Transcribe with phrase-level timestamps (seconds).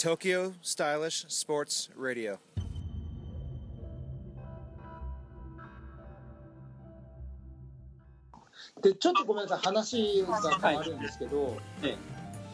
[0.00, 2.38] Tokyo Stylish Sports Radio.
[8.80, 11.96] でちょっとごめんなさい話が変わるんですけど、ええ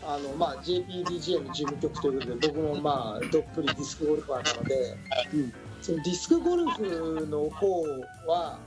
[0.03, 4.97] あのまあ、JPDGA の事務局ということで僕もまあどっぷりディスクゴルファーなので、
[5.33, 5.53] うん。
[5.83, 7.83] そのディスクゴルフの方
[8.26, 8.58] は、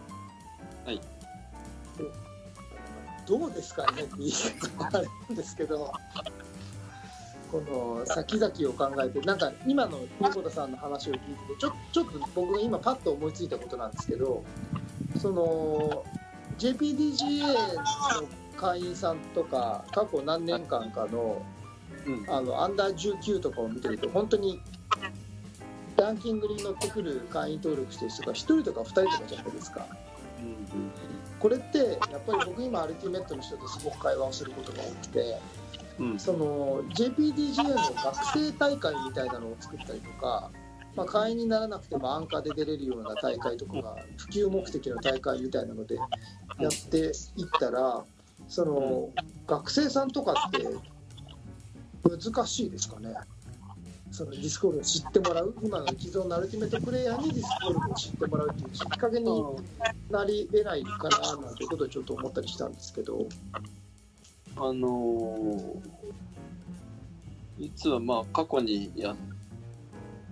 [0.86, 1.02] はい。
[3.28, 5.92] どうですかねって言い方もあるんですけど
[7.52, 14.44] この先々を考えてなんか今の横田さんの話を聞いててちょちょっと僕が今パッと思いついたことなんですけど
[15.20, 16.04] その
[16.58, 21.42] JPDGA の会員さんとか過去何年間かの
[22.06, 22.26] うん。
[22.30, 24.62] あのアンダー19とかを見てると本当に
[25.98, 29.86] ランキングに乗ってくる会員登録してる人が1人とか2人とかじゃないですか。
[31.40, 31.84] これってや
[32.18, 35.38] っぱり僕今アルティメットの人とすごく会話をすることが多くて
[36.18, 40.52] その JPDGA の学生大会みたいなのを作ったりとか、
[40.96, 46.06] まあ、会員にならなくてもアンカーで出れるような大会とかが普及目的の大会みたいなのでや
[46.70, 47.12] っていっ
[47.60, 48.04] たら
[48.48, 49.10] その
[49.48, 50.66] 学生さんとかって
[52.04, 53.14] 難しいですかね
[54.12, 59.44] そのディスクゴルフを知ってもらう今の既存のアルティメットプレイヤーにディスクゴルフを知ってもらうっていうきっかけに
[60.10, 63.28] なり得ないかななんてことをちょっと思ったりしたんですけど。
[64.62, 65.82] あのー、
[67.60, 69.16] 実はまあ過去にやっ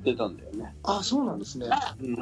[0.04, 0.76] てたんだよね。
[0.84, 1.68] あそうなんですね。
[2.02, 2.22] うん。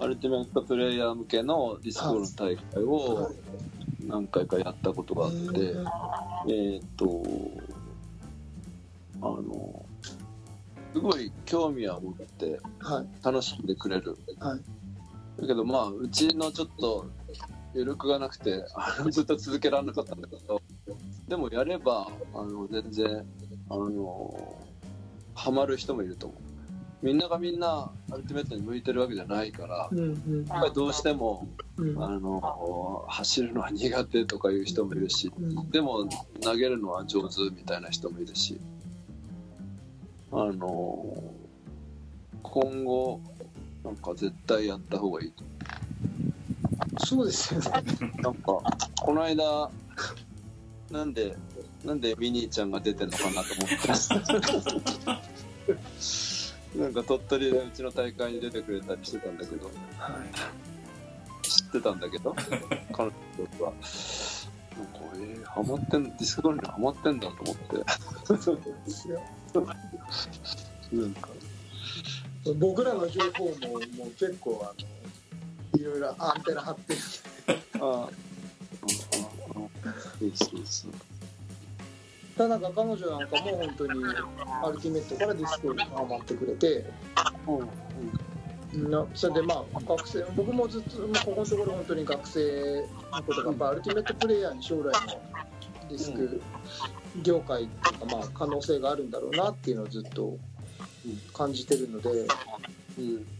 [0.00, 3.32] アルティメットプレイヤー向けのディスコールの大会を
[4.06, 5.74] 何回かやったことがあって、
[6.48, 7.22] えーっと、
[9.22, 9.84] あの、
[10.92, 14.16] すごい興味は持ってはい楽しんでくれる。
[14.38, 14.60] はい
[15.40, 17.06] だけどまあ、うちのちょっと
[17.72, 18.64] 余力がなくて、
[19.10, 20.60] ずっと続けられなかったんだけど、
[21.28, 23.24] でもやれば、あの、全然、
[23.68, 24.56] あの、
[25.34, 26.38] ハマる人もいると思う。
[27.00, 36.08] みんながみんなアルティメットに向いてるわけじゃないから、うんうんやっぱりどうしても、うんあの、走るのは苦手とかいう人もいるし、うんでも
[36.40, 38.58] 投げるのは上手みたいな人もいるし、
[40.32, 41.22] あの、
[42.42, 43.20] 今後、
[43.84, 45.32] なんか絶対やった方がいい。
[47.04, 47.70] そうですよね。
[48.22, 48.60] なんか、
[49.00, 49.70] この間、
[50.90, 51.36] なんで、
[51.84, 53.76] なんでミニーちゃんが出てんのかなと思って。
[56.78, 59.70] なんか鳥取でうちの大会に出てくれたりしてたんだけど、
[61.42, 62.34] 知ってたんだけど、
[62.92, 63.14] 彼女
[63.64, 63.72] は。
[64.76, 67.84] なんか、えー、ハマってん、ディスクゴルフにハマってんだと思って。
[68.42, 69.20] そうですよ。
[70.92, 71.28] なんか、
[72.58, 73.56] 僕らの情報もも
[74.04, 74.86] う結構あの
[75.80, 77.00] いろいろアンテナ張ってる。
[77.80, 78.10] ああ、
[80.20, 80.92] そうそうそう。
[82.38, 84.04] ただなんか彼女なんかも本当に
[84.64, 86.86] アルティメットからディスコにハマってくれて、
[88.72, 94.92] うん、なそれでまあ学生僕もずっとここのところ本当に学生のことがやっぱアルティメットプレイヤーに将来の
[95.88, 96.40] ディスク
[97.22, 100.38] 業界とかまあ可能性があるんだろうなっていうのをずっと
[101.34, 102.08] 感じてるので。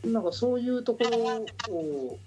[0.04, 2.18] うん、なんかそういうところを、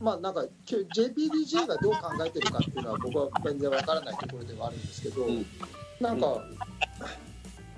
[0.00, 5.46] まあなんか JPDJ がどう考えてるかっていうのは僕は全然わからないところではあるんですけど、うん
[6.00, 6.40] なんか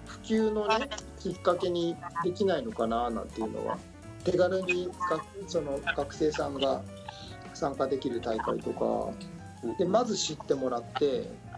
[0.04, 3.78] 普及のねきっかけにできないのかななんていうのは
[4.24, 4.92] 手軽にが
[5.46, 6.82] その学生さんが
[7.54, 11.49] 参加できる大会とかでまず知ってもらって。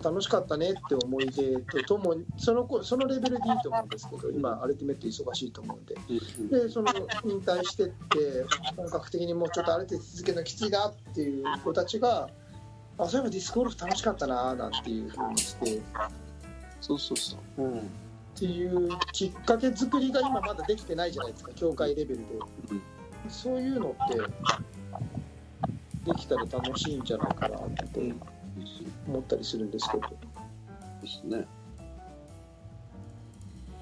[0.00, 5.94] あ楽しかったねって思い出とともにその子そのレベルでいいと思うんですけど今アルティメット忙しいと思うんで。
[6.40, 6.92] うん、でその
[7.24, 7.94] 引退してって
[8.76, 12.28] 本格的にもうちょっとある程度続けるのきついなっていう子たちが
[12.98, 15.76] あそういえばディスクゴルフ楽しかったななんていうふうにして。
[15.76, 15.80] っ
[16.80, 17.62] そうそうそう。
[17.62, 17.90] うん。
[18.34, 22.24] ていうきっかけ作りが今まだできてないじゃないですか協会レベルで。
[22.70, 22.82] うん。
[23.28, 24.16] そういうのって
[26.04, 28.12] できたら楽しいんじゃないかなって
[29.06, 30.02] 思ったりするんですけど
[31.02, 31.46] ですね。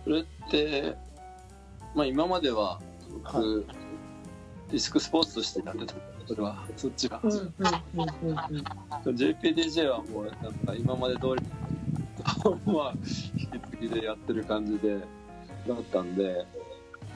[0.04, 0.96] それって、
[1.94, 2.80] まあ今までは
[3.12, 3.42] 僕、は
[4.70, 5.94] ディスクスポーツとしてやってた。
[6.26, 7.20] それは、そっちが。
[7.22, 7.54] うんうんうん
[9.04, 11.42] JPDJ はもうなんか今まで通り、
[12.66, 14.98] まあ、引き継ぎでやってる感じで、
[15.66, 16.46] だったんで、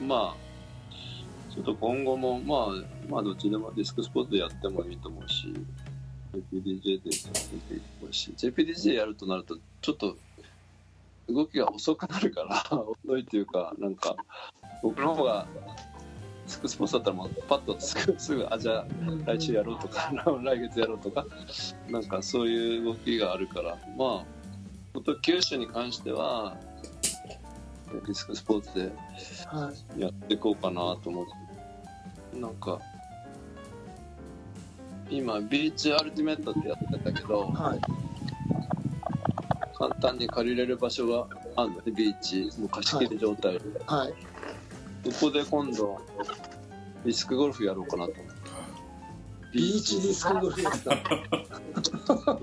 [0.01, 5.53] まあ、ちょっと今後も、まあ、まあどっちでもディスクスポーツでやってもいいと思うし、
[6.35, 10.17] JPDJ でや JPDJ やるとなると、ちょっと
[11.29, 14.15] 動きが遅くなるから、 遅いっていうか、なんか、
[14.81, 15.47] 僕の方が、
[16.45, 18.85] ディスクスポーツだったらもうパッとすぐ、すぐ、あ、じゃあ、
[19.25, 20.11] 来週やろうとか、
[20.43, 21.25] 来月やろうとか、
[21.89, 24.25] なんかそういう動きがあるから、まあ、
[24.93, 26.57] 本当九州に関しては、
[27.91, 28.91] ディスクスポーツで
[29.47, 32.39] はいやっていこうかなと思って。
[32.39, 32.79] なんか、
[35.09, 37.79] 今、ビーチアルティメットってやってたけど、はい
[39.77, 43.59] 簡単に借りれる場所があるのね、ビーチ、もう貸し切り状態で。
[43.85, 44.13] はい
[45.11, 46.01] そこで今度、
[47.03, 48.31] ディスクゴルフやろうかなと思って。
[49.53, 52.39] ビーチディスクゴルフですか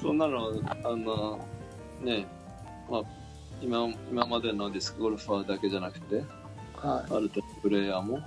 [0.00, 0.52] そんなの、
[0.84, 1.38] あの、
[2.00, 2.26] ね、
[2.90, 3.02] まあ、
[3.60, 6.24] 今今までのディスクゴルファーだけじゃなくて、
[6.82, 8.20] はある程度プレイヤーも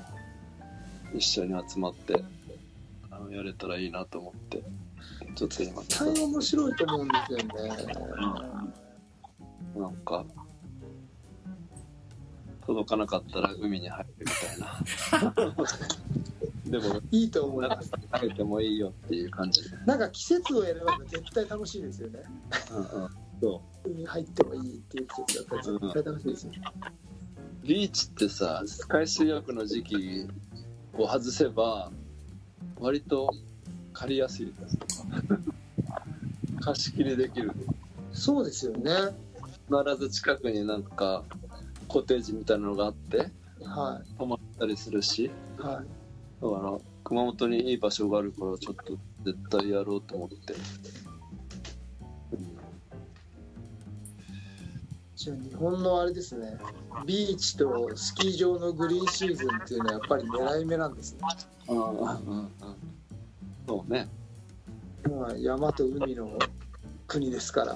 [1.14, 2.24] 一緒に集まって
[3.12, 4.64] あのやれたらいいなと思って、
[5.36, 7.46] ちょっと今、い大変面白いと思うんですよね。
[9.76, 10.26] なんか、
[12.66, 15.62] 届かなかったら海に入るみたいな。
[16.80, 19.70] でも、いいと思います投げてもいいよっていう感じ。
[19.70, 19.78] で。
[19.86, 22.24] なんか季節を選べば絶対楽しいですよね。
[22.72, 23.10] うんうん、
[23.40, 26.62] そ海入ってもいいっていう季節だったら絶対楽しいですよね。
[27.12, 27.15] う。
[27.66, 30.28] ビーチってさ、海水浴の時期
[30.94, 31.92] を外せば、
[32.80, 33.28] 割と
[33.92, 34.94] 借りやすいですとか。
[36.62, 37.52] 貸し切りできる。
[38.14, 38.92] そうですよね
[39.68, 41.24] 必ず近くになんか、
[41.88, 43.32] コテージみたいなのがあって、
[43.64, 45.86] は泊まったりするし、いはい
[46.44, 48.96] だから、熊本にいい場所があるから、ちょっと
[49.26, 50.54] 絶対やろうと思って。
[55.26, 56.56] じゃあ日本のあれですね。
[57.08, 61.20] ビーチとスキー場のグリーンシーズンっていうのはやっぱり狙い目なんですね、
[61.68, 62.52] うんうんうん。
[63.68, 64.08] そうね。
[65.10, 66.38] まあ、山と海の
[67.08, 67.76] 国ですから。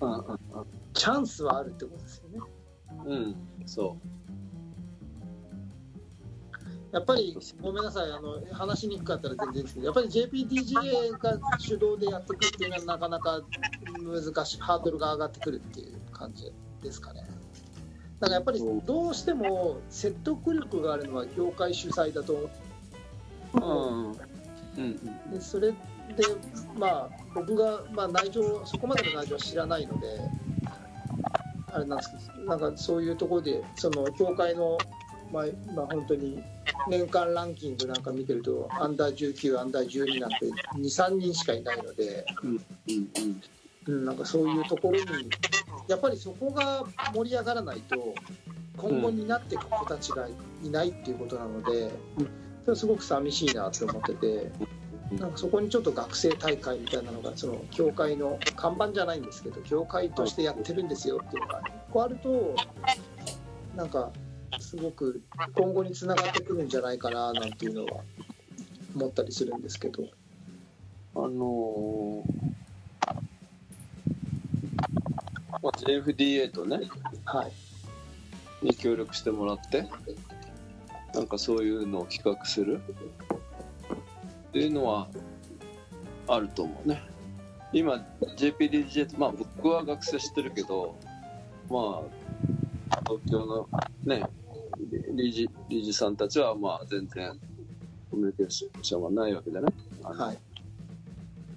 [0.00, 0.38] うんうん
[0.92, 2.38] チャンスはあるってことですよね。
[3.04, 3.12] うん。
[3.12, 3.14] う。
[3.26, 3.36] ん、
[3.66, 3.96] そ
[6.90, 8.10] やっぱりごめんなさい。
[8.10, 13.42] あの話しにくかったら全然ですけどやっぱり JPDGA が主導でやっていくっていうのはなかなか
[14.02, 14.60] 難しい。
[14.60, 16.52] ハードルが上がってくるっていう感じ
[16.82, 17.22] ですかね
[18.20, 22.50] だからやっぱりどうしても説得力があるのは業界主催だとう。
[23.54, 24.12] うん。
[24.12, 24.16] うん
[24.76, 25.30] うん。
[25.32, 25.76] でそれで
[26.78, 30.06] まあ僕が、まあ、内情そこまでの内情は知らないので
[31.72, 34.78] あれなんですけどなんかそういうところでその協会の、
[35.32, 36.42] まあ、まあ本当に
[36.88, 40.36] 年間ランキングなんか見てるとアンダー19アンダー12なんて
[40.76, 43.42] 23人しかいないので、うんうん。
[43.88, 45.30] うん、なんかそういうところに
[45.88, 46.84] やっぱりそこが
[47.14, 48.14] 盛り上がらないと
[48.76, 50.28] 今後になっていく子たちが
[50.62, 51.90] いないっていうことなので、
[52.62, 54.50] それはすごく寂しいなって思ってて。
[55.12, 62.56] なんかそこにちょっと学生大会みたいなのがその協会の看板じゃないんですけど協会としてやってるんですよっていうのが1個あると
[63.76, 64.10] なんか
[64.58, 65.22] すごく
[65.54, 68.02] 今後につながってくるんじゃないかななんていうのは
[68.96, 70.02] 思ったりするんですけど
[71.14, 72.22] あのー、
[75.66, 76.78] まあ、JFDA とね、
[77.24, 77.52] はい
[78.62, 79.84] に協力してもらって、
[81.12, 82.80] なんかそういうのを企画する
[84.48, 85.08] っていうのは
[86.28, 87.02] あると思うね。
[87.72, 88.06] 今、
[88.38, 90.96] JPDJ まあ僕は学生知ってるけど、
[91.68, 92.02] ま
[92.90, 93.68] あ、東京の
[94.04, 94.24] ね、
[95.16, 97.32] 理事、理事さんたちはまあ全然
[98.08, 99.66] コミュニケーションはないわけだね。
[100.04, 100.38] はい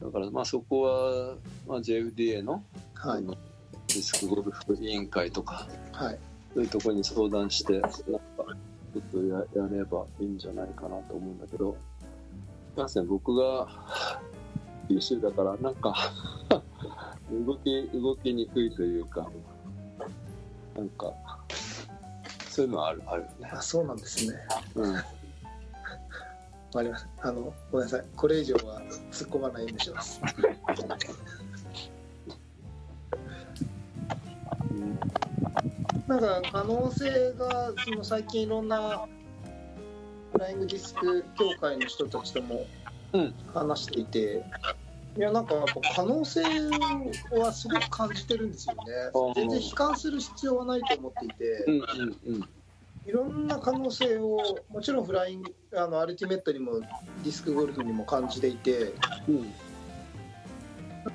[0.01, 1.35] だからまあそこは、
[1.67, 2.63] まあ、JFDA の,、
[2.95, 3.37] はいあの
[3.89, 6.19] ディスクゴルフ委員会とか、はい。
[6.53, 11.75] そういうところに相談して、なんか、ちょっとややればいいんじゃないかなと思うんだけど、
[12.73, 13.67] いかんせん僕が
[14.87, 15.95] 九州だから、なんか
[17.31, 19.27] 動き、動きにくいというか、
[20.75, 21.11] なんか、
[22.49, 23.49] そういうのはある、あるよね。
[23.51, 24.35] あそうなんですね。
[24.75, 24.93] うん。
[24.93, 25.03] わ
[26.73, 28.05] かりますあのごめんなさい。
[28.15, 28.81] これ以上は
[29.11, 30.21] 突っ込まないようにします
[36.09, 39.05] なんか可能性がその最近いろんな
[40.33, 42.65] フライングディスク協会の人たちとも
[43.13, 43.33] うん。
[43.53, 44.43] 話していて、
[45.17, 46.41] いやなんかやっぱ可能性
[47.31, 48.81] はすごく感じてるんですよね。
[49.13, 51.65] あ全然悲観する必要はないと思っていて。
[53.05, 58.93] いろんな可能性をもちろんフライングあのアルティメットにもディスクゴルフにも感じていて
[59.27, 59.51] うん。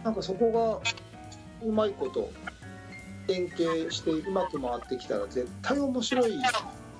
[0.03, 0.83] なんかそこ
[1.63, 2.31] がうまいこと
[3.27, 6.33] 連携してうまく回ってきたら絶対面白い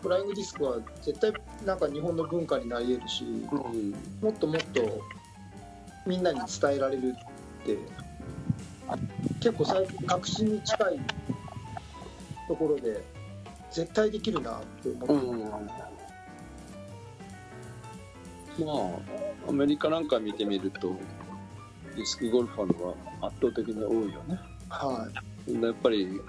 [0.03, 1.33] フライングディスクは絶対
[1.65, 5.01] なんか日本の文化になり得るしうんもっともっと
[6.07, 7.15] みんなに伝えられる
[7.63, 7.79] って
[9.41, 11.01] 結構最近確信に近い
[12.49, 13.03] ところで
[13.71, 15.15] 絶対できるなって思って、
[18.61, 18.67] うん。
[18.67, 18.73] ま
[19.47, 20.95] あ、アメリカなんか見てみると、
[21.97, 24.39] ディスクゴルファーのが圧倒的に多いよね。
[24.69, 25.09] は
[25.47, 26.21] やっぱり、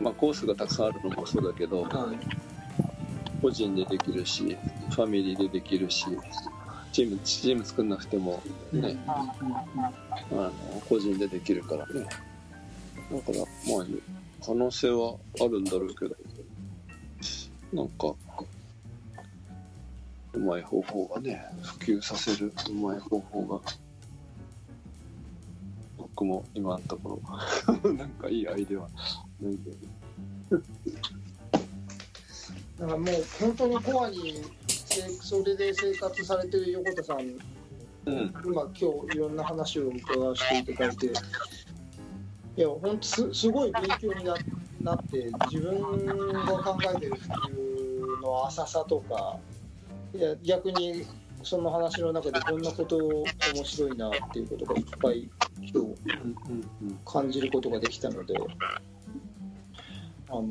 [0.00, 1.84] まあ、コースがたくさんあるのもそうだけどい。
[1.84, 2.52] はい。
[3.42, 4.56] 個人でできるし
[4.90, 6.06] ファミリーでできるし
[6.92, 9.34] チームチーム作んなくてもね、あ
[10.30, 10.52] の
[10.88, 12.06] 個人でできるからね
[13.10, 13.86] だからまあ
[14.44, 16.16] 可能性はあるんだろうけど
[17.72, 18.14] なんか
[20.34, 23.60] うまい方法がね普及させるうまい方法が
[26.14, 27.20] 僕も今のとこ
[27.82, 27.92] ろ。
[27.94, 28.88] なんかいいアイデアは。
[29.40, 29.76] ないけど
[32.78, 33.06] だからもう
[33.40, 38.34] 本当にコアにせそれで生活されてる横田さん、うん。
[38.44, 41.10] 今今日いろんな話を伺わせていただいて、い
[42.60, 44.34] や本当すすごい勉強にな
[44.82, 45.80] なって自分
[46.32, 49.38] が考えてる普及の浅さとか、
[50.14, 51.06] いや逆に
[51.42, 52.96] その話の中でこんなこと
[53.54, 55.28] 面白いなっていうことがいっぱい
[55.60, 58.34] 今日感じることができたので、
[60.28, 60.48] あの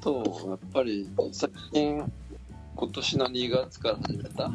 [0.00, 2.12] とやっぱり最近
[2.74, 4.50] 今年の2月から始めたは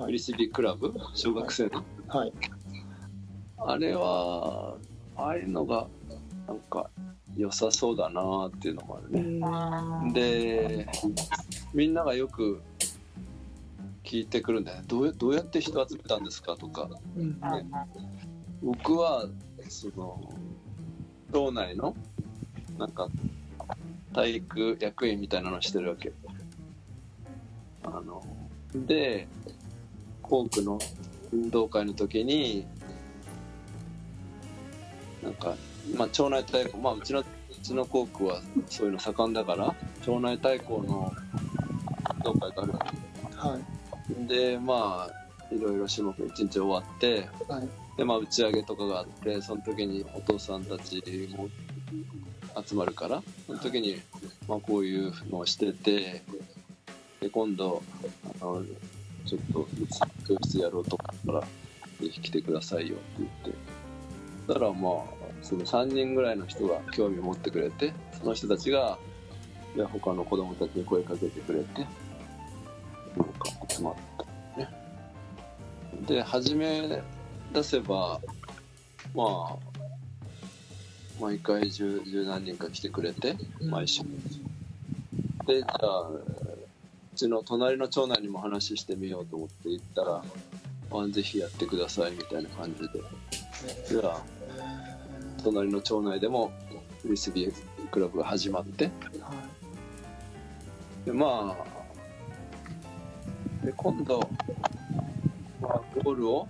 [0.00, 0.04] い。
[0.04, 2.32] フリスビークラブ小学生のはい。
[3.58, 4.76] あれは
[5.16, 5.86] ああいうのが
[6.46, 6.88] なんか
[7.36, 10.12] 良さそうだなっていうのもあるね。
[10.12, 10.88] で
[11.74, 12.62] みんながよく
[14.04, 14.84] 聞いてくるんだよね。
[14.86, 16.88] どうやどうやって人集めたんですかとか。
[17.16, 17.40] うん。
[18.62, 19.26] 僕は
[19.68, 20.20] その
[21.32, 21.96] 町内の
[22.78, 23.08] なんか
[24.12, 26.12] 体育役員みたいなのしてるわけ。
[27.84, 28.22] あの
[28.74, 29.26] で
[30.22, 30.78] 校区の
[31.32, 32.66] 運動会の時に
[35.22, 35.56] なんか
[35.96, 37.24] まあ町内対抗まあうちのう
[37.62, 41.12] ちの校区はそういうの盛んだから町内対抗の
[42.14, 42.86] 運動会があるわ
[43.36, 43.62] はい。
[43.62, 47.68] けでまあいろいろ種目一日終わってはい。
[47.96, 51.48] でまあ打ち上げとかがあってその時にお父さんたちも
[52.66, 54.00] 集まるからその時に、
[54.48, 56.22] まあ、こういうのをしてて
[57.20, 57.82] で今度
[58.40, 58.64] あの
[59.26, 59.68] ちょっと
[60.26, 61.46] 教室やろうと思ったら
[62.00, 63.82] ぜひ来てくださいよって言って。
[64.46, 64.92] そしたらまあ
[65.42, 68.98] その3人ぐらいの人が興味を持ってくれてその人たちが
[69.76, 71.86] で他の子供たちに声かけてくれて
[76.06, 77.00] で始め
[77.52, 78.20] 出せば
[79.14, 79.56] まあ
[81.20, 84.02] 毎回十十何人か来てくれて毎週。
[85.46, 86.24] でじゃあう
[87.14, 90.24] ちの隣の町内にも話してみようと思って行ったら
[90.90, 93.00] あぜひやってくださいみたいな感じで。
[93.88, 94.22] じゃあ
[95.44, 96.50] 隣の町内でも
[97.02, 97.52] フリスビー
[97.90, 98.90] クラブが始まって。
[101.04, 101.82] でまあ
[103.64, 104.26] で今度、ま
[104.62, 104.81] あ、
[106.12, 106.46] ゴールを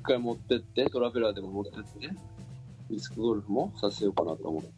[0.00, 2.08] 一回持ってってトラベラーでも持ってって
[2.90, 4.70] ディスクゴルフもさせようかなと思って。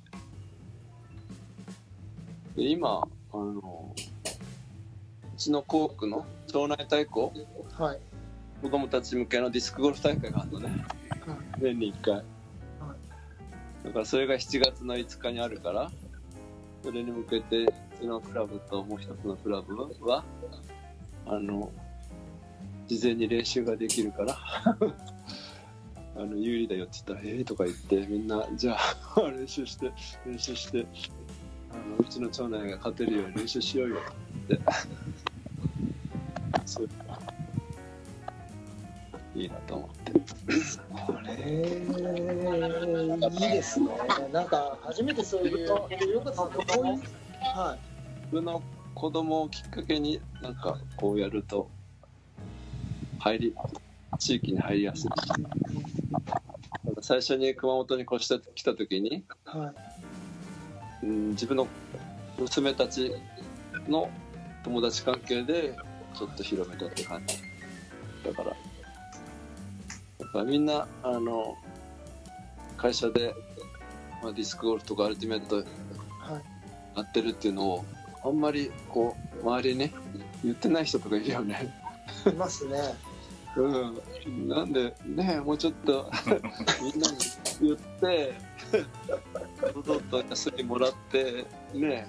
[2.56, 7.32] で今あのうちの校区の町内対抗
[7.78, 7.98] はい。
[8.60, 10.84] 子供たち向けのディスクゴルフ大会があるのね。
[11.58, 12.24] 年に1回。
[13.84, 15.90] だからそれが7月の5日にあるから
[16.82, 17.66] それに向けてう
[17.98, 20.22] ちのクラブともう一つのクラブは
[21.24, 21.72] あの
[22.90, 24.36] 事前に練習ができるから。
[26.16, 29.90] あの有利だよって言ったら「ええー」とか言ってみんなじゃあ 練習して
[30.26, 30.84] 練習して
[31.70, 34.60] あのうちの町内が勝てるように練習しようよって。
[36.66, 36.88] そう
[39.34, 40.12] いいいなと思って。
[40.12, 41.32] これ
[43.30, 43.86] いいですね。
[44.32, 47.02] なんか初めてそういうよかったこういう
[47.54, 47.78] は
[48.30, 48.62] 僕の
[48.94, 51.70] 子供をきっかけになんかこうやると
[53.20, 53.54] 入り
[54.18, 55.10] 地域に入りやすい
[57.00, 59.72] 最初に熊本に越してきた時に、いは
[61.02, 61.66] いうん、自分の
[62.38, 63.14] 娘たち
[63.88, 64.10] の
[64.64, 65.74] 友達関係で
[66.14, 67.36] ちょっと広めたって感じ
[68.24, 68.56] だから
[70.18, 71.56] だからみんなあの
[72.76, 73.34] 会社で、
[74.22, 75.66] まあ、ディスクゴルフとかアルティメットはい
[76.96, 77.84] やってるっていうのを
[78.24, 79.92] あんまりこう周りにね
[80.44, 81.72] 言ってない人とかいるよね。
[82.26, 82.76] いますね。
[83.56, 86.10] うん、なんでねもうちょっと
[86.80, 87.18] みんなに
[87.60, 88.34] 言って
[89.74, 92.06] どどっと休みもらってね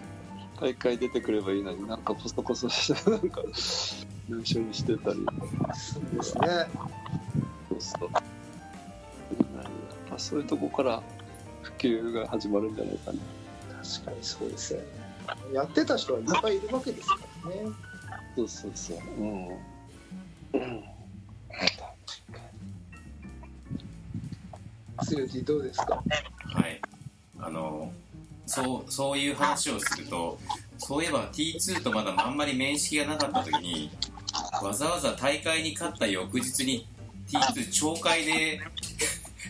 [0.60, 3.42] 大会出てくればいいのになんかコソコソしてなんか
[4.30, 5.26] 練習にしてたり
[5.74, 6.48] そうですね。
[7.70, 8.14] そうそうやっ
[10.10, 11.02] ぱそういうとこから
[11.64, 13.20] 普及が始まるんじゃないかな
[13.84, 14.86] 確かにそうですよね。
[15.54, 17.62] やってた人はいっぱいいるわけですからね。
[18.36, 19.48] そうそうそううん、
[20.54, 20.91] うん
[25.06, 26.04] 強いどうですか
[26.54, 26.82] はい。
[27.40, 27.92] あの、
[28.46, 30.38] そう、そういう話をすると、
[30.78, 33.92] そういえば T2 とまだあんまり面識がなかった時に、
[34.62, 36.88] わざわざ大会に勝った翌日に
[37.28, 38.60] T2 懲戒で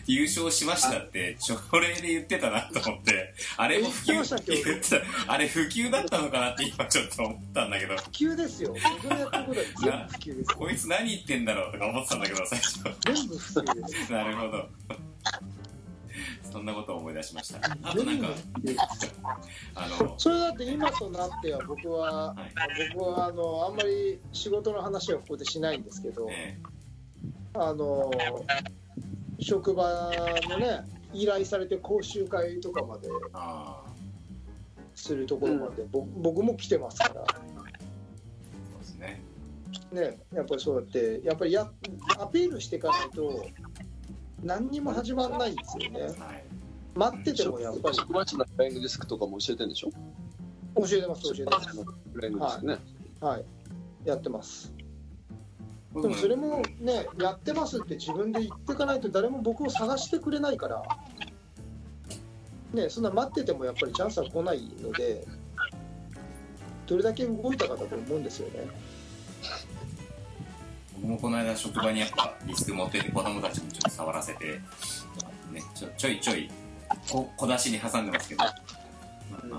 [0.06, 5.32] 優勝しましたって、朝礼で言ってたなと思って、あれも普及言ってましたっけ言ってた。
[5.32, 8.74] あれ普及だったのかなって今ちょっと思ったんだけど、普及ですよ。
[9.02, 12.82] 僕のやってることは全部普及ですこいつ何言ってんだろうとか思ってたんだけど、最初。
[13.04, 14.68] 全部普及ですなるほど。
[16.52, 17.60] そんなことを思い出しました。
[17.82, 18.28] あとなんか、
[19.74, 22.94] あの、それだって今となっては僕は、はい。
[22.94, 26.58] 僕はあのあんまり仕事の話はここでしないんですけど、え。
[27.54, 28.10] あの
[29.42, 30.10] 職場
[30.48, 33.08] のね依頼されて講習会とかまで
[34.94, 37.14] するところまで、ぼ僕も来てますから。
[37.14, 39.22] そうですね。
[39.92, 41.70] ねやっぱりそうやってやっぱりや
[42.18, 43.46] アピールしていかないと
[44.42, 46.00] 何にも始まらないんですよね。
[46.02, 46.44] はい。
[46.94, 47.96] 待っててもやっぱり。
[47.96, 49.90] 職場地のフライングディスクとかも教えてるんでしょ？
[50.76, 51.68] 教えてます教えてます。
[52.12, 52.78] フライングディスクね。
[53.20, 53.44] はい。
[54.04, 54.72] やってます
[55.94, 60.82] で僕もそれもねやってますって自分で言っていかないと誰も僕を探してくれないから。
[62.72, 65.26] ねそんな待っててもやっぱりチャンスは来ないので
[66.86, 68.66] どれだけ動いたかだと思うんですよね。
[70.94, 74.44] 僕もこの間職場にやっぱリスク持ってて子供たちもちょっと触らせて、
[75.52, 76.50] ね、ちょちょいちょい
[77.10, 78.52] こ小出しに挟んでますけど、まあ
[79.46, 79.56] ま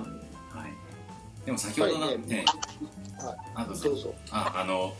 [0.53, 0.71] あはい、
[1.45, 2.45] でも先ほどのやっぱりね、
[3.19, 3.37] はい。
[3.55, 4.15] あどうぞどうぞ。
[4.31, 4.93] ああの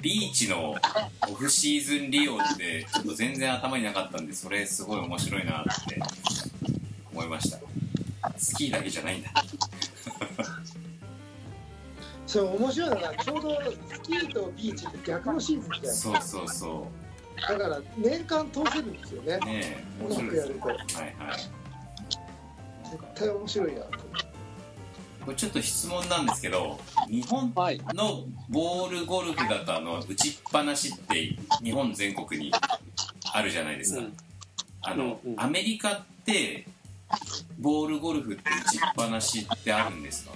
[0.00, 0.76] ビーチの
[1.28, 6.00] オフシーズン利用ってちょっと全然頭になかったんでそれすごい面白いなって。
[7.18, 7.58] 思いました。
[8.36, 9.30] スキーだけじゃないんだ。
[12.26, 13.58] それ面白いのがちょうど
[13.90, 16.90] スキーとビーチって逆のシーズンじゃないですそうそうそ
[17.40, 19.38] かだから年間通せるんですよね。
[19.42, 20.54] うね面白いですよ。
[20.58, 20.98] まくやると。
[20.98, 21.38] はいはい。
[22.90, 23.98] 絶対面白いなと
[25.28, 27.78] これちょっと質問なんですけど日本はい。
[27.92, 32.50] のボールゴルフだとあの打ちっぱなしって日本全国に
[33.34, 34.16] あるじゃないですか、うん。
[34.80, 35.38] あの、うんうん。
[35.38, 36.66] アメリカって
[37.58, 40.32] ボールゴルフって打ちっぱなしってあるんですか？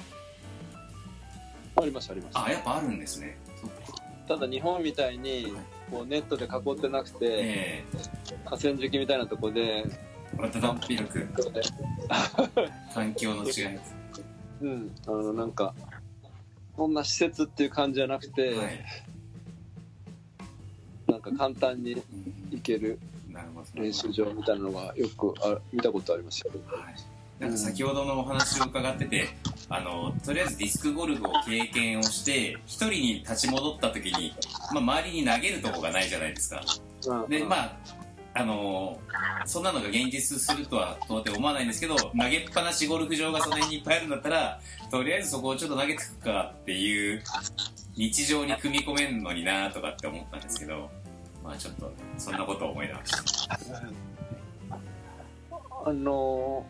[1.76, 2.38] ありますあります。
[2.38, 3.38] あやっぱあるんですね。
[4.28, 5.54] ただ日本みたいに
[5.90, 7.84] こうネットで囲ってなくてえ
[8.44, 9.84] 河川敷みたいなとこでえ
[10.36, 11.62] まただっぴるくこうで
[12.92, 13.78] 環境の違い
[14.62, 14.90] うん。
[15.06, 15.74] あのなんか
[16.76, 18.84] そんな施設っていう感じじゃなくて、はい、
[21.06, 22.02] なんか簡単にうん。
[22.52, 22.98] 行ける
[23.74, 26.52] 練習場みたいなのがよくあ見たことありますよ。
[26.66, 26.94] はい。
[27.40, 29.30] なんか先ほどのお話を伺ってて、
[29.68, 34.34] あのとりあえずディスクゴルフを経験をして一人に立ち戻った時に、
[34.72, 36.62] まあ、周りに投げるとこがないじゃないですか。
[37.06, 37.28] うん。
[37.28, 37.76] でまあ
[38.34, 38.98] あの
[39.44, 47.22] そんなのが現実するとは到底思わないんですけど投げっぱなしゴルフ場がその辺にいっぱいあるんだったらとりあえずそこをちょっと投げてくかっていう
[47.96, 50.90] 日常に組み込めるのになとかって思ったんですけど
[51.44, 53.58] まあちょっとそんなことを思い出ました。
[55.84, 56.64] あの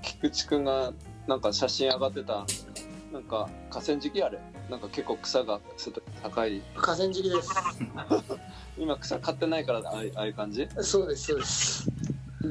[0.00, 0.92] ー、菊池くんが
[1.26, 2.46] なんか写真上がってた
[3.12, 4.38] なんか河川敷あれ。
[4.70, 6.62] なんか結構草が外高い。
[6.74, 7.50] 河川敷です。
[8.78, 10.66] 今草買ってないからああいうああいう感じ？
[10.80, 11.86] そうですそうです。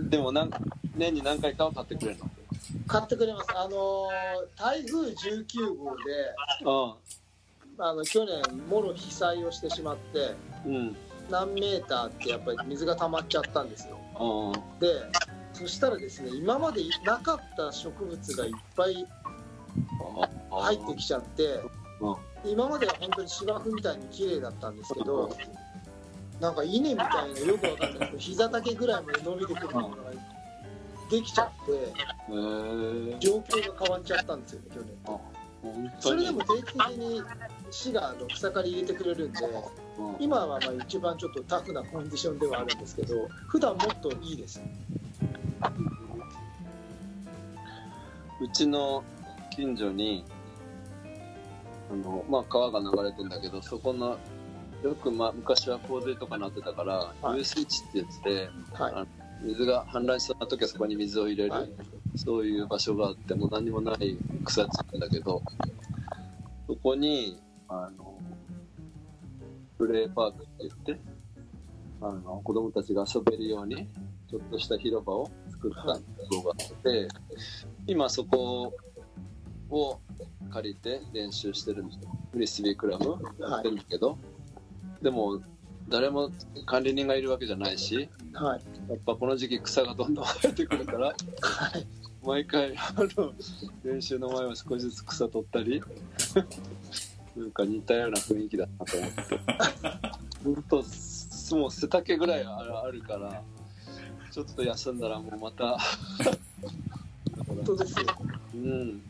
[0.10, 0.52] でもなん
[0.96, 2.30] 年に何回かは買ってくれるの？
[2.88, 3.48] 買ってくれます。
[3.56, 4.10] あのー
[4.56, 6.02] 台風19号で
[6.66, 6.96] あ
[7.80, 10.96] あの去年もろ被災をしてしまってうん。
[11.30, 13.98] 何メーターってやっぱり水が溜まっちゃったんですよ。
[14.16, 14.88] あで
[15.54, 19.21] そしたらですね今までなかった植物がいっぱいあ
[20.50, 21.62] 入ってきちゃって
[22.00, 25.36] うん今までは本当に芝生みたいに綺麗だったんですけど
[26.40, 29.96] なんか稲みたいなよくわかんないけど膝丈ぐらいまで伸びてくるものが
[31.12, 31.94] できちゃって
[33.20, 35.22] 状況が変わっちゃったんですよね去年本
[36.00, 37.22] それでも定期的に
[37.70, 44.62] 市があの草刈り入れてくれるんでうん今はまあ一番ちょっとタフなコンディションではあるんですけど普段もっといいです。
[48.42, 49.04] うちの
[49.52, 50.26] 近所に
[51.92, 54.18] あの、まあ、川が流れてんだけどそこの
[54.84, 57.40] よく、まあ、昔は洪水とかなってたから、はい。
[57.40, 58.94] 遊水地って言ってはい。
[58.96, 59.06] あ
[59.44, 61.70] 水が氾濫しそうな時はそこに水を入れる、はい。
[62.16, 65.42] そういう場所があってもう何もない草地なんだけど
[66.68, 68.18] そこにあの
[69.78, 71.02] プレーパークって言って
[72.02, 73.88] あの子供たちが遊べるように
[74.30, 77.08] ちょっとした広場を作ったところがあって、
[77.86, 78.74] 今そこ
[79.72, 80.00] を
[80.52, 82.12] 借りて練習してるんですよ。
[82.32, 84.18] フリスビークラブやってるんだけど、
[85.02, 85.42] でも
[85.90, 86.32] 誰も
[86.66, 88.62] 管理人がいるわけじゃないしはい。
[88.90, 91.16] やっぱこの時期草がどんどん生えてくるからはい。
[92.24, 93.34] 毎回あの
[93.84, 95.82] 練習の前は少しずつ草取ったり
[97.36, 99.40] なんか似たような雰囲気だなと思って。
[100.44, 103.44] 本当もう背丈ぐらいあるあるから
[104.32, 105.78] ちょっと休んだらもうまた。
[107.48, 108.06] 本当ですよ。
[108.54, 109.02] うん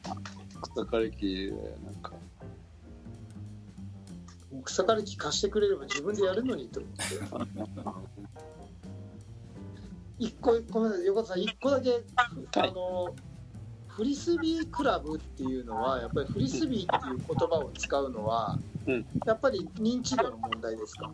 [0.62, 2.14] 草刈り機なんか
[4.64, 7.52] 草刈り機貸してくれれば自分でやるのにと思って。
[10.20, 12.04] 一個ごめんなさい横田さん一個だけ、
[12.58, 13.16] あの
[13.88, 19.06] フリスビークラブっていうのはやっぱりフリスビーっていう言葉を使うのは、うん。
[19.26, 21.12] やっぱり認知度の問題ですか？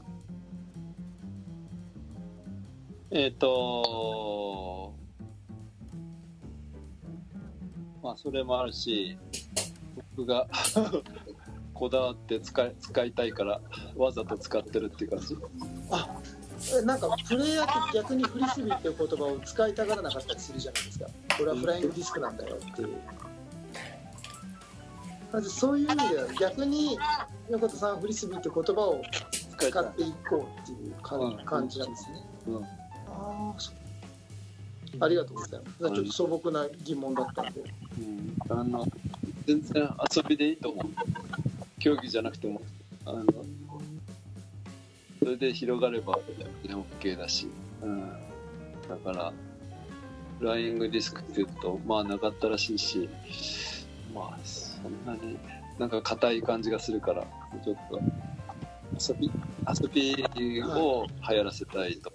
[3.12, 4.87] えっ、と
[8.02, 9.18] まあそれもあるし
[10.16, 10.48] 僕が
[11.74, 13.62] こだわって使い使いたいから
[13.96, 15.38] わざと使ってるっていう感じ。
[16.76, 21.06] えなんかプレイヤーって逆にフリスビーっていう言葉を使いたがらなかったりするじゃないですか。
[21.38, 22.90] これはフライングディスクなんだよっていう。
[25.32, 26.98] まずそういう意味では逆に
[27.50, 29.02] 横田さんはフリスビーって言葉を
[29.60, 32.24] 使っていこうっていう感,、じなんですね。
[32.48, 32.64] うん。
[32.64, 32.68] あ
[33.08, 33.87] あそう
[35.00, 35.78] ありがとうございます。
[35.78, 37.62] ちょっと素朴な疑問だったんで。
[38.00, 38.36] うん。
[38.50, 38.86] あの
[39.46, 40.86] 全然遊びでいいと思う。
[41.80, 42.62] 競技じゃなくても。
[43.06, 43.26] あの
[45.20, 46.20] それで広がれば
[46.64, 47.48] OK だし、
[47.82, 48.10] うん、
[48.88, 49.34] だから
[50.40, 53.10] フライングディスクっていうとまあなかったらしいし。
[54.14, 55.38] まあそんなに
[55.78, 57.26] なんか硬い感じがするから
[57.64, 58.02] ちょっと
[59.14, 59.32] 遊び
[59.68, 62.12] 遊びを流行らせたいと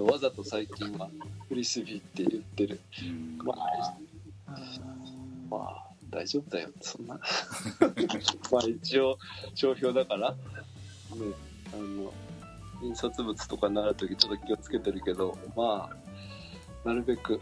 [0.00, 1.08] 思って、わざと最近は
[1.48, 2.80] フリスビーって言ってる。
[3.42, 4.56] まあ
[5.50, 6.70] まあ大丈夫だよ。
[6.80, 7.14] そんな。
[8.52, 9.18] まあ一応
[9.54, 10.32] 商標だから。
[10.32, 10.36] ね
[11.72, 12.12] あの
[12.82, 15.90] 印刷物とかになるときちょっと気をつけてるけどま
[16.84, 17.40] あなるべく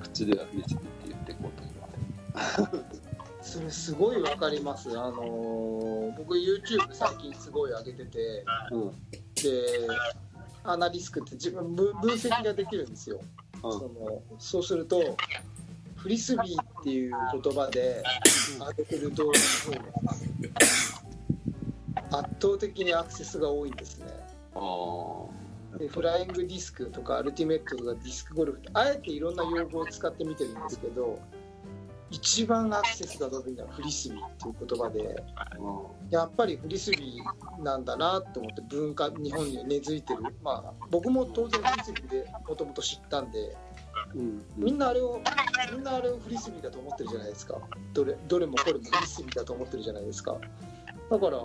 [0.00, 3.02] 口ではフリスビーって言っていこうと思って
[3.42, 4.90] それすごいわかります。
[4.98, 8.44] あのー僕 YouTube 最近すごい上げてて。
[8.70, 8.90] うん。
[9.34, 9.88] で
[10.64, 13.20] アナリスクって自分分分析ができるんですよ。
[13.60, 15.16] そのそうすると
[15.96, 18.02] フリスビーっていう言葉で
[18.58, 19.82] 上げてる動画の方
[22.10, 24.06] が圧倒的にアクセスが多いんですね。
[25.78, 31.18] でフライングディスクとかアルティメットとかディスクゴルフってあえていろんな用語を使ってみてるんですけど
[32.12, 35.16] 一番アクセスが伸びるのはフリスビーっていう言葉で
[36.10, 40.22] やっぱりフリスビーなんだなと思って文化日本に根付いてる。
[40.44, 43.56] まあ僕も当然フリスビーでもともと知ったんで
[44.14, 45.20] うんみんなあれを
[45.72, 47.58] みんなあれをフリスビーだと思ってるじゃないですか。
[47.94, 50.36] どれどれもこれもフリスビーだと思ってるじゃないですか。
[51.10, 51.38] だから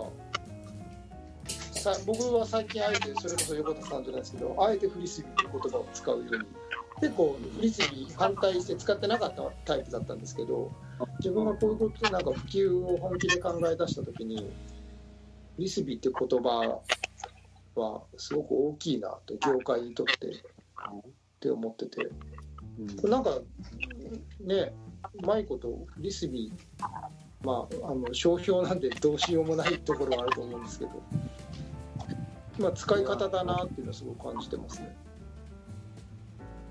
[1.78, 6.44] さ僕は最近あえてそれこそ横田さんじゃないですけどあえてフリスビーという言葉を使うように
[7.00, 10.72] 結構リスビー反対して使ってなかったタイプだったんですけど
[11.20, 14.50] 自分がこういうことでなんか普及を本気で考え出した時に
[15.58, 16.82] リスビーって言葉
[17.74, 20.30] はすごく大きいなと業界にとってっ
[21.40, 22.08] て思ってて。
[23.02, 23.40] なんか
[24.40, 24.72] ね
[25.20, 31.02] うまいことリスビーまああの商標なんでどうしようもないところはあると思うんですけど
[32.58, 34.96] まあ使い方だなっていうのはすごく感じてますね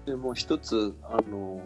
[0.08, 1.62] でもう一つあの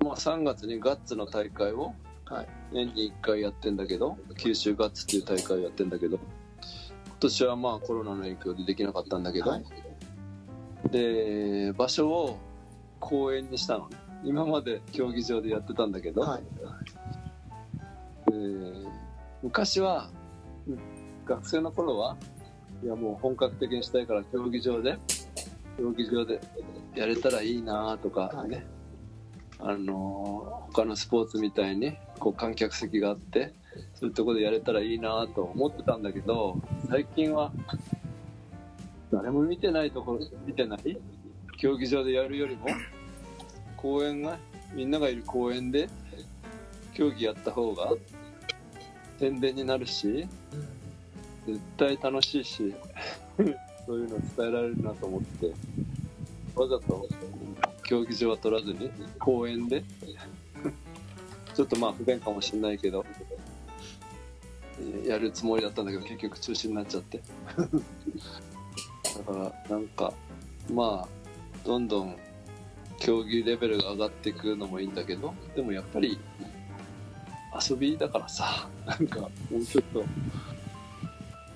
[0.00, 1.94] まあ3月にガッツの大会を
[2.28, 2.48] はい。
[2.72, 9.64] 年に1回やってんだけど九州ガッツっていう大会をやってんだけど今年はまあコロナの影響でできなかったんだけど、はい。
[10.90, 12.38] で場所を
[12.98, 13.96] 公園にしたのね。
[14.24, 16.42] 今まで競技場でやってたんだけど、はい。
[18.32, 18.36] で
[19.44, 20.10] 昔は
[20.66, 20.78] うん
[21.24, 22.16] 学生の頃は
[22.82, 24.98] いやもう本格的にしたいから競技場で
[25.78, 26.40] 競技場で
[26.96, 28.66] やれたらいいなとかね、
[29.58, 33.52] あの他のスポーツみたいにこう観客席があって
[33.94, 37.52] そういうところでやれたらいいなと思ってたんだけど最近は
[39.12, 40.98] 誰も見てないところ見てない
[41.58, 42.66] 競技場でやるよりも
[43.76, 44.38] 公園が
[44.74, 45.88] みんながいる公園で
[46.94, 47.92] 競技やった方が
[49.18, 50.26] 宣伝になるし
[51.46, 52.74] 絶対楽しいし
[53.86, 55.52] そういうの伝えられるなと思って
[56.56, 57.08] わざと
[57.84, 59.84] 競技場は取らずに公園で？
[61.54, 63.04] ちょっとまあ不便かもしれないけど
[65.06, 67.22] やるつもりだったんだけど結局中止になっちゃって。
[69.16, 70.12] だからなんか
[70.70, 71.08] まあ
[71.64, 72.16] どんどん
[72.98, 76.18] 競技レベルが上がっていくのもいいんだけどでもやっぱり
[77.68, 80.04] 遊びだからさなんかもうちょっと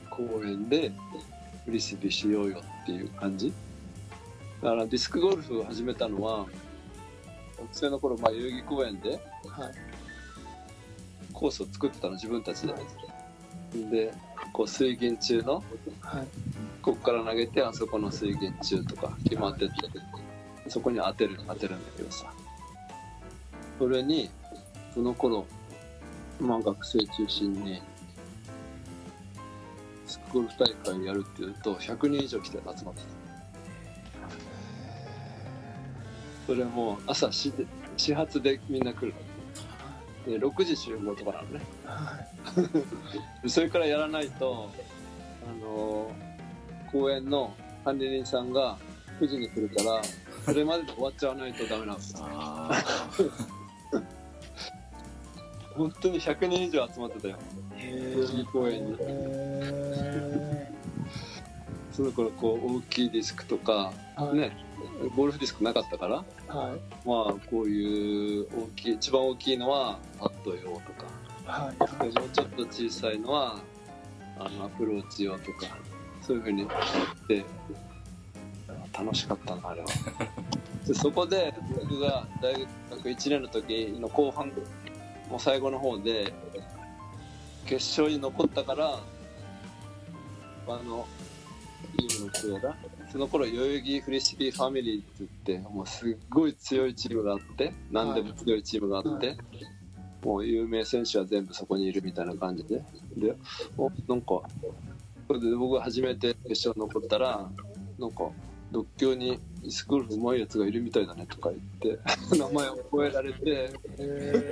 [0.09, 0.91] 公園で
[1.65, 3.53] フリスビーしようよっていう感じ。
[4.63, 6.47] だからディスクゴルフを始めたのは
[7.59, 9.21] 学生の頃、まあ、代々木公園ではい。
[11.33, 12.75] コースを作ってたの自分たちで。
[13.73, 14.13] で
[14.53, 15.63] こう水源中の
[16.01, 16.27] はい。
[16.83, 19.75] ここから投げてあそこの水源中とか決まってて
[20.69, 22.33] そこに当てる当てるんだけどさ。
[23.79, 24.29] それに
[24.93, 25.47] その頃
[26.39, 27.81] まあ学生中心に
[30.07, 33.20] スクゴルフ大会やるっていうと100人以上来て集まってた
[36.51, 37.53] それも朝始
[37.97, 39.15] 始発でみんな来る
[40.27, 41.61] で6時集合とかなのね。
[41.85, 42.19] は
[43.45, 43.49] い。
[43.49, 44.69] それからやらないと、
[45.49, 48.77] あのー公園の管理人さんが
[49.21, 50.03] 9時に来るから、
[50.45, 52.15] それまでで終わっちゃわないとダメなんです。
[52.15, 52.19] よ。
[52.25, 52.83] あ
[55.79, 57.37] 本当に100人以上集まってたよ、
[57.77, 58.97] へ代々木公園に。
[58.99, 60.73] え
[61.95, 64.37] その頃、こう、大きいディスクとか、はい。
[64.37, 64.70] ね、
[65.17, 66.81] ゴルフディスクなかったから、はい。
[67.09, 71.07] まあ、こういう大きい、一番大きいのはパット用とか、
[71.47, 72.13] はい。
[72.13, 73.59] でもうちょっと小さいのは、
[74.39, 75.79] あの、アプローチ用とか、
[76.21, 77.45] そういうふうにやって、
[78.93, 79.87] 楽しかったな、あれは。
[80.87, 82.53] でそこで、僕が大
[82.91, 84.49] 学1年の時の後半、
[85.29, 86.33] もう最後の方で、
[87.65, 89.01] 決勝に残ったから、
[90.69, 91.07] あの、
[91.99, 92.77] チームの人だ。
[93.11, 95.13] その頃、代々木フリスビーファミリーって
[95.47, 99.37] 言って、もうすっごい強いチームがあって、何でも強いチームがあって、
[100.23, 102.83] もう有名選手は全部そこにいるみたいな感じで。
[103.17, 103.35] で、
[103.77, 104.43] お、なんか、
[105.27, 107.51] それで僕が初めて決勝残ったら、
[107.99, 108.31] なんか、
[108.73, 111.99] 独協にスクールうまいやつがいるみたいだねとか言って、
[112.39, 114.45] 名前を覚えられて、え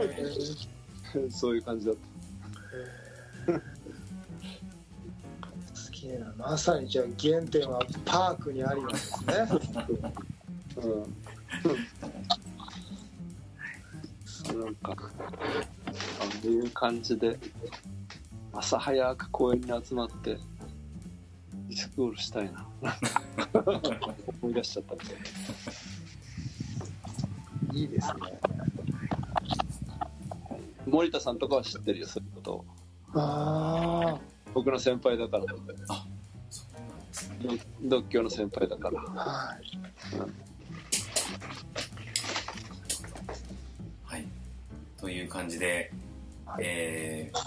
[1.30, 1.96] そういう感じだっ
[5.98, 9.86] すげえなまさにじゃあ原点はパークにありなんですねた。
[10.80, 10.88] う
[14.54, 14.60] ん。
[14.60, 14.96] なんか、あ
[16.22, 17.36] あいう感じで、
[18.52, 22.64] 朝早く公園に集まって、ディスクゴルフしたいな。
[24.40, 24.94] 思い出しちゃった。
[27.74, 28.14] いいですね
[30.86, 32.64] 森田さんとかは知ってるよ、そういうことを。
[33.14, 34.20] あ
[34.58, 35.44] 僕の先輩だから。
[35.88, 36.04] あ
[37.40, 37.54] ど
[37.96, 39.00] 独協の先輩だから。
[39.00, 39.78] あはい
[44.02, 44.26] はい。
[45.00, 45.92] という感じで、
[46.44, 47.38] はいえー、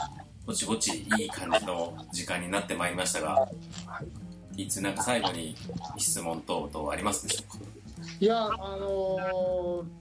[0.48, 3.52] ぼちぼちいい感じの時間になってまいりましたが、は
[4.56, 5.54] いつなんか最後に
[5.98, 7.66] 質問等々ありますでしょうか？
[8.22, 8.48] いやあ
[8.78, 10.01] のー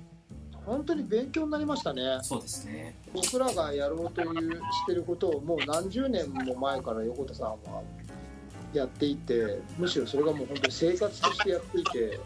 [0.66, 2.94] 本当に勉強になりましたねそうですね。
[3.12, 7.82] 僕らがやろうというしてることをもう何十年も前から横田さんは
[8.72, 12.20] やっていてむしろそれがもう本当に生活としてやっていて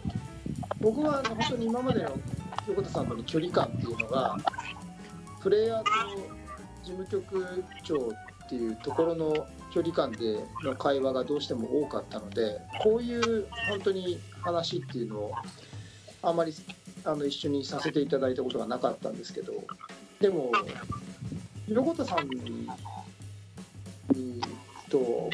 [0.80, 2.10] 僕は本当に今までの
[2.68, 4.36] 横田さんとの距離感っていうのが
[5.40, 5.90] プレイヤーと
[6.82, 7.96] 事務局長
[8.44, 15.32] っていうところの距離感での会話がどうしても多かったのでこういう本当に話っていうのを
[16.28, 16.52] あまり
[17.04, 19.52] あの一緒にさせていただいたことがなかったんですけど
[20.20, 20.50] でも
[21.68, 22.68] 横田さんに
[24.14, 24.40] に
[24.90, 25.30] と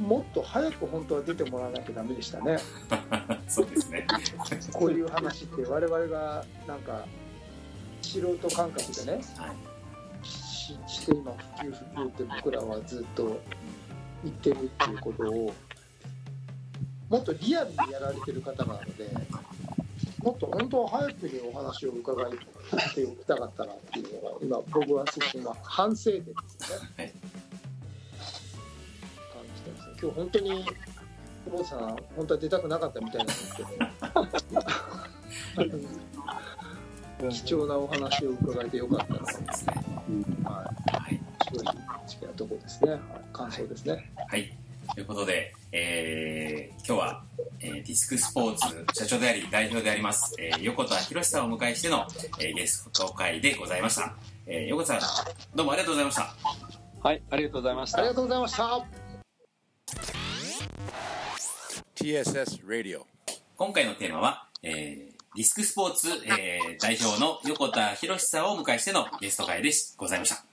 [0.00, 2.58] もっと早く本当は出てもらわなきゃダメでしたね
[3.48, 4.06] そうですね。
[4.72, 7.06] こういう話って我々がなんか
[8.00, 10.26] 素人感覚でねはい。
[10.26, 13.40] しして今普及普及って僕らはずっと
[14.24, 15.52] 言ってるっていうことを
[17.08, 19.10] もっとリアルにやられてる方なので
[20.22, 22.38] もっと本当は早くにお話を伺いて
[23.04, 27.12] おきたかったなっていうのが今僕はすごく今反省点ですね、はい
[29.32, 30.64] 感じてますね今日本当に
[31.44, 33.68] 久保さん本当は出たくなかったみたいなんですけど
[37.30, 39.74] 貴重なお話を伺えてよかったなそうですね。
[40.44, 41.20] はいはい。
[41.52, 41.74] 正直
[42.28, 43.00] なところですね、はい、
[43.32, 44.10] 感想ですね。
[44.28, 44.52] はい。
[44.94, 47.24] ということで、えー、今日は、
[47.64, 52.06] えーディスクスポーツ社長であり代表であります、えー横田博さんをお迎えしての、
[52.40, 54.14] えーゲスト会でございました。
[54.46, 56.34] えー横田さん、どうもありがとうございました。
[57.02, 58.14] はい、ありがとうございましたありが。
[58.14, 58.84] とうございました。
[61.94, 63.02] TSS Radio.
[63.56, 70.44] 今回のテーマは、えーディスクスポーツ、えー代表の横田博さんをお迎えしてのゲスト会でございました。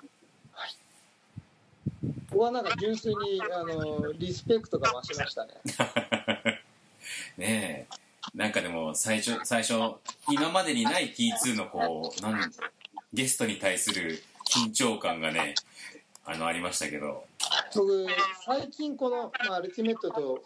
[2.31, 5.53] 僕はなんか純粋にあのリスペクトが増しましたね。
[7.39, 7.97] ねえ。
[8.35, 9.73] なんかでも最初、最初、
[10.29, 12.51] 今までにない T2 のこう、なん、
[13.13, 15.55] ゲストに対する緊張感がね、
[16.25, 17.25] あの、ありましたけど、
[17.75, 18.07] 僕
[18.45, 20.43] 最近この、まあ、アルティメットと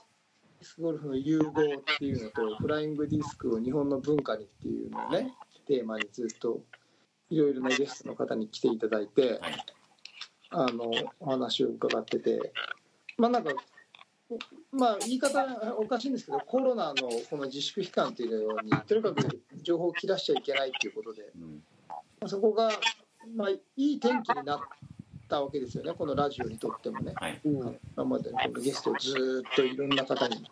[0.59, 1.53] ディスクゴルフの融合っ
[1.97, 5.33] ていうのとフライングディスクを日本の文化にっていうのをね
[5.67, 6.61] テーマにずっと
[7.29, 9.65] いろいろなゲストの方に来ていただいてはい。
[10.55, 12.53] あのお話を伺ってて。
[13.17, 13.51] まあなんか
[14.71, 15.45] まあ言い方
[15.77, 21.23] おかしいんですけどコロナのこの自粛期間っていうようにとにかく情報を切らしちゃいけないっていうことで
[22.21, 22.29] うん。
[22.29, 22.71] そこが、
[23.35, 24.59] まあ、いい天気になっ
[25.27, 27.13] たわけですよねこのラジオにとってもね。
[27.15, 27.41] はい。
[27.43, 30.43] うん今までのこのゲストをずーっといろんな方に。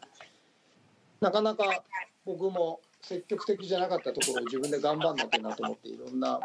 [1.21, 1.83] なかなか
[2.25, 6.39] 僕も積極的じゃなかったところを自分で頑張んなきゃなと思っていろんな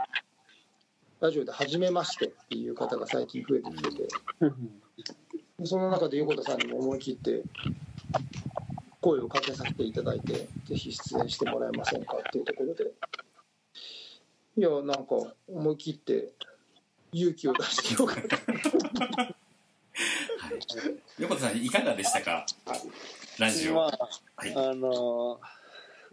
[1.21, 4.09] ラジオで初めましてっていう方が最近増えてきてて
[5.65, 7.43] その中で横田さんにも思い切って
[9.01, 12.93] 声をかけさせていただいてぜひ出演してもらえませんかっていうところで。
[14.59, 15.17] いやなんか
[15.49, 16.33] 思い切って
[17.13, 18.39] 勇気を出してよかった。
[21.19, 22.47] 横田さんいかがでしたか？
[23.39, 23.91] ラジオ、まは
[24.47, 24.55] い。
[24.55, 25.57] あ、あのー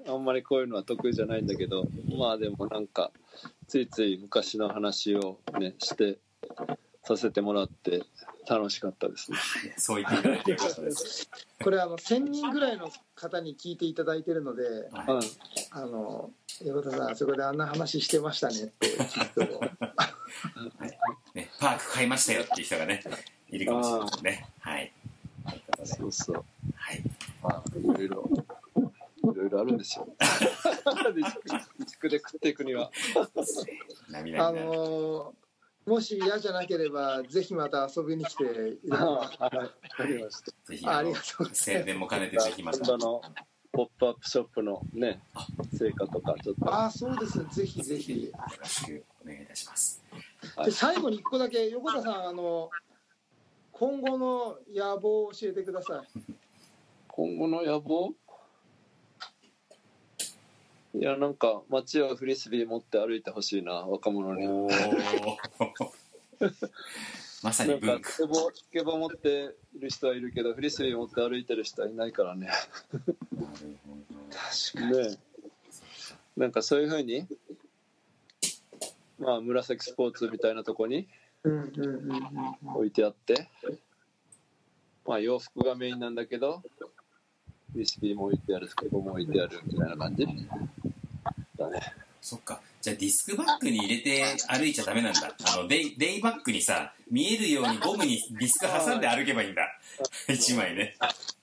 [0.05, 1.85] あんまりこういうのは得意じゃないんだけど、
[2.19, 3.11] まあでもなんか、
[3.67, 6.17] ついつい昔の話をね、して、
[7.03, 8.03] させてもらって
[8.49, 9.37] 楽しかったですね。
[9.77, 11.29] そう言っていただいてよかったです
[11.61, 15.21] これあの1000人ぐらいの方に聞いていただいてるのではいうん。
[15.71, 16.31] あの
[16.63, 19.41] 横田さんあそこであんな話してましたねってきっと
[21.33, 23.03] ね、パーク買いましたよっていう人がね
[23.49, 24.93] いるかもしれませんねはい
[25.85, 26.45] そうそう。
[26.75, 27.03] はい
[27.41, 28.29] まあ、いろいろ、
[29.33, 30.07] いろいろあるんですよ。
[31.77, 32.91] 自粛で食っていくには。
[34.37, 35.33] あの
[35.85, 38.43] もし嫌じゃなければぜひまた遊びに来て
[38.83, 40.51] いただはい、わかりました。
[40.65, 41.63] ぜひありがとうございます。
[41.63, 42.79] 宣伝も兼ねてぜひまた
[43.73, 45.19] ポップアップショップのね、
[45.73, 46.71] 成果とか、ちょっと。
[46.71, 47.45] ああそうですね。
[47.51, 48.25] ぜひぜひ。
[48.25, 49.41] よろしくお願い。
[49.41, 50.03] いたします
[50.63, 52.69] で最後に一個だけ横田さんあの
[53.71, 56.19] 今後の野望を教えてください。
[57.07, 58.13] 今後の野望？
[60.95, 64.47] いや、なんか、街をフリスビー持って歩いてほしいな、若者に。
[67.43, 72.47] まさなんかスケボー、スケボー持っている人はいるけど、フリスビー持って歩いてる人はいないからね。
[72.47, 72.51] ね
[76.37, 77.27] なんかそういうふうに、
[79.19, 81.07] まあ、紫スポーツみたいなとこに
[81.43, 83.49] 置いてあって、
[85.05, 86.63] まあ、洋服がメインなんだけど、
[87.73, 90.25] フリスビーも置いてある、スケボーも置いてあるみたいな感じ。
[90.25, 90.31] だ
[91.73, 91.93] ね。
[92.21, 92.61] そっか。
[92.81, 95.35] じゃあディスクバッグに入れて歩いちゃダメなんだ。
[95.45, 99.63] あのデイデイバッグにさ見えるようにゴムにディスク挟んで歩けばいいんだ。
[100.27, 100.95] 一枚ね。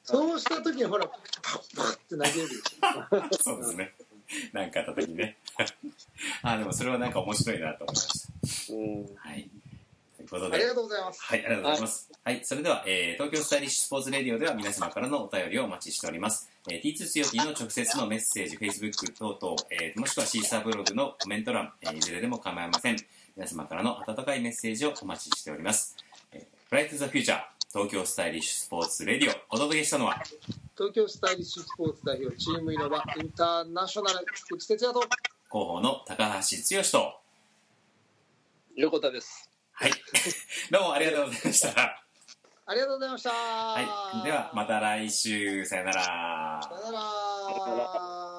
[0.04, 3.30] そうした時にほらパッパッって投げる。
[3.42, 3.92] そうですね。
[4.52, 5.36] なんかあった時にね。
[6.42, 8.74] あでもそれはなんか面白いなと思いました。
[8.74, 9.16] うん。
[9.16, 9.48] はい。
[10.16, 10.56] ということで。
[10.56, 11.22] ありがとうございます。
[11.22, 12.10] はい、ありがとうございます。
[12.22, 16.49] はい、それでは、えー東京スタイリッシュスポーツレディオでは皆様からのお便りをお待ちしております。
[16.68, 22.96] えー、T2 強気の直接のメッセージ、Facebook 等々、えーもしくはシーサーブログのコメント欄、えーいずれでも構いません。
[23.37, 25.96] 皆様からの温かいメッセージをお待ちしております。
[26.33, 27.38] えー、フライトザフューチャー、
[27.73, 30.23] 東京スタイリッシュスポーツレディオ、お届けしたのは、
[30.77, 35.01] 東京スタイリッシュスポーツ代表チームイノバインターナショナル菊池哲也と。
[35.01, 35.16] 広
[35.51, 37.20] 報の高橋剛と、
[38.77, 39.51] 横田です。
[39.73, 39.92] はい、
[40.70, 42.05] どうもありがとうございました。
[42.66, 43.31] ありがとうございました。
[43.31, 45.92] はい、ではまた来週、さよな
[46.61, 46.68] ら。
[46.68, 48.29] さよなら